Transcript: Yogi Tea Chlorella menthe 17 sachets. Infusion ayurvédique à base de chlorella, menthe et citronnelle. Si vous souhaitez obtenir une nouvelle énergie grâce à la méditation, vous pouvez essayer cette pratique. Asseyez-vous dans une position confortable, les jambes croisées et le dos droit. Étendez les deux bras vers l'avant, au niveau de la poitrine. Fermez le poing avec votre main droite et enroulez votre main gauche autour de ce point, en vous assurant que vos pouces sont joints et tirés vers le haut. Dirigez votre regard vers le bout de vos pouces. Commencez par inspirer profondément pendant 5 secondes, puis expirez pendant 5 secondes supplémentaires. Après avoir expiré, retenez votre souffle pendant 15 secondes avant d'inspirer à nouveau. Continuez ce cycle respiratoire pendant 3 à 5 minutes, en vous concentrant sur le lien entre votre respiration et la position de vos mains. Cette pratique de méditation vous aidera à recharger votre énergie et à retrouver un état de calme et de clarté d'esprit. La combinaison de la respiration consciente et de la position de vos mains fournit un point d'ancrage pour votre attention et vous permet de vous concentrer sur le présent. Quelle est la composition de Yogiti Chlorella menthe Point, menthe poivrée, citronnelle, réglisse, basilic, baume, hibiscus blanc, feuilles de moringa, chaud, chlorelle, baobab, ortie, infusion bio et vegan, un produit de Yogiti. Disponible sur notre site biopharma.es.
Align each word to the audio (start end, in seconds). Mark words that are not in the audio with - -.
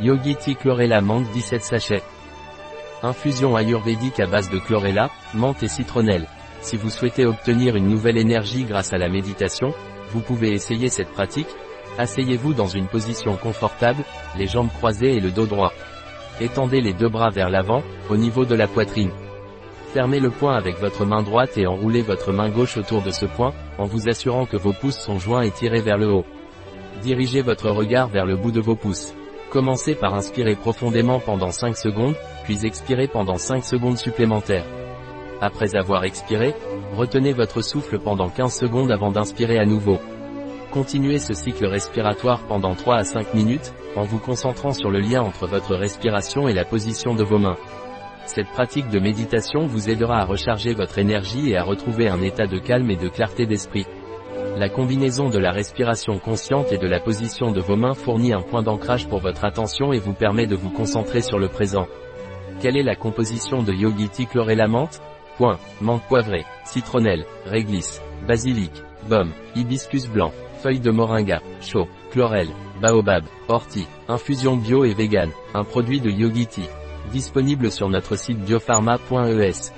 Yogi 0.00 0.34
Tea 0.34 0.56
Chlorella 0.56 1.00
menthe 1.00 1.30
17 1.30 1.62
sachets. 1.62 2.02
Infusion 3.04 3.54
ayurvédique 3.54 4.18
à 4.18 4.26
base 4.26 4.50
de 4.50 4.58
chlorella, 4.58 5.10
menthe 5.34 5.62
et 5.62 5.68
citronnelle. 5.68 6.26
Si 6.62 6.76
vous 6.76 6.90
souhaitez 6.90 7.26
obtenir 7.26 7.76
une 7.76 7.86
nouvelle 7.86 8.16
énergie 8.16 8.64
grâce 8.64 8.92
à 8.92 8.98
la 8.98 9.08
méditation, 9.08 9.72
vous 10.10 10.20
pouvez 10.20 10.52
essayer 10.52 10.88
cette 10.88 11.12
pratique. 11.12 11.46
Asseyez-vous 11.96 12.54
dans 12.54 12.66
une 12.66 12.88
position 12.88 13.36
confortable, 13.36 14.02
les 14.36 14.48
jambes 14.48 14.72
croisées 14.78 15.14
et 15.14 15.20
le 15.20 15.30
dos 15.30 15.46
droit. 15.46 15.72
Étendez 16.40 16.80
les 16.80 16.92
deux 16.92 17.08
bras 17.08 17.30
vers 17.30 17.48
l'avant, 17.48 17.84
au 18.10 18.16
niveau 18.16 18.44
de 18.44 18.56
la 18.56 18.66
poitrine. 18.66 19.12
Fermez 19.92 20.18
le 20.18 20.30
poing 20.30 20.56
avec 20.56 20.80
votre 20.80 21.04
main 21.04 21.22
droite 21.22 21.56
et 21.56 21.68
enroulez 21.68 22.02
votre 22.02 22.32
main 22.32 22.48
gauche 22.48 22.76
autour 22.76 23.02
de 23.02 23.12
ce 23.12 23.26
point, 23.26 23.52
en 23.78 23.84
vous 23.84 24.08
assurant 24.08 24.44
que 24.44 24.56
vos 24.56 24.72
pouces 24.72 24.98
sont 24.98 25.20
joints 25.20 25.42
et 25.42 25.52
tirés 25.52 25.82
vers 25.82 25.98
le 25.98 26.10
haut. 26.10 26.26
Dirigez 27.00 27.42
votre 27.42 27.70
regard 27.70 28.08
vers 28.08 28.26
le 28.26 28.36
bout 28.36 28.50
de 28.50 28.60
vos 28.60 28.74
pouces. 28.74 29.14
Commencez 29.54 29.94
par 29.94 30.14
inspirer 30.14 30.56
profondément 30.56 31.20
pendant 31.20 31.52
5 31.52 31.76
secondes, 31.76 32.16
puis 32.42 32.66
expirez 32.66 33.06
pendant 33.06 33.36
5 33.36 33.62
secondes 33.62 33.96
supplémentaires. 33.96 34.66
Après 35.40 35.76
avoir 35.76 36.02
expiré, 36.02 36.56
retenez 36.96 37.32
votre 37.32 37.62
souffle 37.62 38.00
pendant 38.00 38.28
15 38.28 38.52
secondes 38.52 38.90
avant 38.90 39.12
d'inspirer 39.12 39.60
à 39.60 39.64
nouveau. 39.64 40.00
Continuez 40.72 41.20
ce 41.20 41.34
cycle 41.34 41.66
respiratoire 41.66 42.40
pendant 42.48 42.74
3 42.74 42.96
à 42.96 43.04
5 43.04 43.32
minutes, 43.32 43.72
en 43.94 44.02
vous 44.02 44.18
concentrant 44.18 44.72
sur 44.72 44.90
le 44.90 44.98
lien 44.98 45.22
entre 45.22 45.46
votre 45.46 45.76
respiration 45.76 46.48
et 46.48 46.52
la 46.52 46.64
position 46.64 47.14
de 47.14 47.22
vos 47.22 47.38
mains. 47.38 47.56
Cette 48.26 48.48
pratique 48.48 48.88
de 48.88 48.98
méditation 48.98 49.66
vous 49.66 49.88
aidera 49.88 50.16
à 50.16 50.24
recharger 50.24 50.74
votre 50.74 50.98
énergie 50.98 51.50
et 51.50 51.56
à 51.56 51.62
retrouver 51.62 52.08
un 52.08 52.22
état 52.22 52.48
de 52.48 52.58
calme 52.58 52.90
et 52.90 52.96
de 52.96 53.08
clarté 53.08 53.46
d'esprit. 53.46 53.86
La 54.56 54.68
combinaison 54.68 55.30
de 55.30 55.38
la 55.38 55.50
respiration 55.50 56.18
consciente 56.18 56.70
et 56.70 56.78
de 56.78 56.86
la 56.86 57.00
position 57.00 57.50
de 57.50 57.60
vos 57.60 57.74
mains 57.74 57.94
fournit 57.94 58.32
un 58.32 58.40
point 58.40 58.62
d'ancrage 58.62 59.08
pour 59.08 59.18
votre 59.18 59.44
attention 59.44 59.92
et 59.92 59.98
vous 59.98 60.12
permet 60.12 60.46
de 60.46 60.54
vous 60.54 60.70
concentrer 60.70 61.22
sur 61.22 61.40
le 61.40 61.48
présent. 61.48 61.88
Quelle 62.60 62.76
est 62.76 62.84
la 62.84 62.94
composition 62.94 63.64
de 63.64 63.72
Yogiti 63.72 64.26
Chlorella 64.26 64.68
menthe 64.68 65.02
Point, 65.38 65.58
menthe 65.80 66.04
poivrée, 66.08 66.44
citronnelle, 66.64 67.26
réglisse, 67.46 68.00
basilic, 68.28 68.70
baume, 69.08 69.32
hibiscus 69.56 70.08
blanc, 70.08 70.32
feuilles 70.62 70.78
de 70.78 70.92
moringa, 70.92 71.42
chaud, 71.60 71.88
chlorelle, 72.12 72.54
baobab, 72.80 73.24
ortie, 73.48 73.88
infusion 74.06 74.56
bio 74.56 74.84
et 74.84 74.94
vegan, 74.94 75.30
un 75.54 75.64
produit 75.64 76.00
de 76.00 76.10
Yogiti. 76.10 76.68
Disponible 77.10 77.72
sur 77.72 77.88
notre 77.88 78.16
site 78.16 78.38
biopharma.es. 78.38 79.72